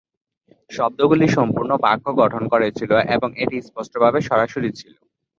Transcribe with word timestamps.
শব্দগুলি 0.71 1.27
সম্পূর্ণ 1.29 1.71
বাক্য 1.83 2.05
গঠন 2.21 2.43
করেছিল 2.53 2.91
এবং 3.15 3.29
এটি 3.43 3.57
স্পষ্টভাবে 3.67 4.19
সরাসরি 4.29 4.69
ছিল। 4.79 4.93